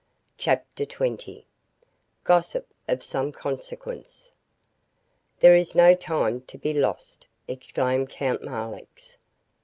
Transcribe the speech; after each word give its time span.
CHAPTER 0.39 0.83
XX 0.87 1.43
GOSSIP 2.23 2.73
OF 2.87 3.03
SOME 3.03 3.31
CONSEQUENCE 3.33 4.31
"There 5.41 5.55
is 5.55 5.75
no 5.75 5.93
time 5.93 6.41
to 6.41 6.57
be 6.57 6.73
lost," 6.73 7.27
exclaimed 7.47 8.09
Count 8.09 8.43
Marlanx. 8.43 9.17